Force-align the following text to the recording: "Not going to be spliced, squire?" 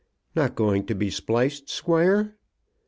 "Not 0.35 0.55
going 0.55 0.87
to 0.87 0.95
be 0.95 1.11
spliced, 1.11 1.69
squire?" 1.69 2.35